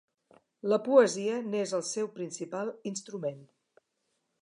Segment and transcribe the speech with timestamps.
[0.73, 3.49] La poesia n'és el seu principal instrument.